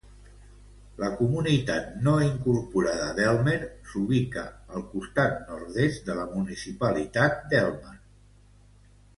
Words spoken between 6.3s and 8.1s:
municipalitat d'Elmer.